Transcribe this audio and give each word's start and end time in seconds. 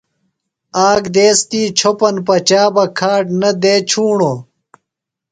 آک 0.89 1.03
دیس 1.15 1.39
تی 1.49 1.61
چھوۡپن 1.77 2.15
پچا 2.25 2.63
بہ 2.73 2.83
کھاڈ 2.97 3.25
نہ 3.41 3.49
دےۡ 3.61 3.81
ڇُھوݨوۡ۔ 3.89 4.39